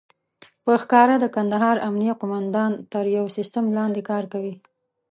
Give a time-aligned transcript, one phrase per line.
[0.63, 4.55] په ښکاره د کندهار امنيه قوماندان تر يو سيستم لاندې کار کوي.